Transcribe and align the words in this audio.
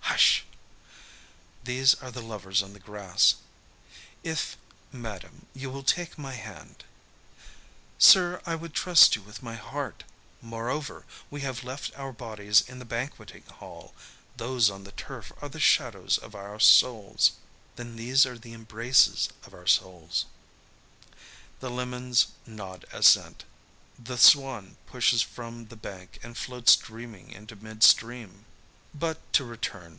Hush! 0.00 0.44
These 1.64 1.92
are 1.96 2.10
the 2.12 2.22
lovers 2.22 2.62
on 2.62 2.72
the 2.72 2.78
grass. 2.80 3.34
"If, 4.24 4.56
madam, 4.92 5.44
you 5.52 5.68
will 5.68 5.82
take 5.82 6.16
my 6.16 6.32
hand" 6.34 6.84
"Sir, 7.98 8.40
I 8.46 8.54
would 8.54 8.72
trust 8.72 9.14
you 9.16 9.20
with 9.22 9.42
my 9.42 9.56
heart. 9.56 10.04
Moreover, 10.40 11.04
we 11.30 11.40
have 11.42 11.64
left 11.64 11.92
our 11.98 12.12
bodies 12.14 12.62
in 12.62 12.78
the 12.78 12.84
banqueting 12.86 13.42
hall. 13.46 13.92
Those 14.38 14.70
on 14.70 14.84
the 14.84 14.92
turf 14.92 15.32
are 15.42 15.48
the 15.50 15.60
shadows 15.60 16.16
of 16.18 16.34
our 16.36 16.58
souls." 16.60 17.32
"Then 17.74 17.96
these 17.96 18.24
are 18.24 18.38
the 18.38 18.54
embraces 18.54 19.28
of 19.44 19.52
our 19.52 19.66
souls." 19.66 20.24
The 21.60 21.68
lemons 21.68 22.28
nod 22.46 22.84
assent. 22.92 23.44
The 23.98 24.16
swan 24.16 24.76
pushes 24.86 25.20
from 25.20 25.66
the 25.66 25.76
bank 25.76 26.20
and 26.22 26.38
floats 26.38 26.74
dreaming 26.76 27.32
into 27.32 27.54
mid 27.56 27.82
stream. 27.82 28.46
"But 28.94 29.20
to 29.34 29.44
return. 29.44 29.94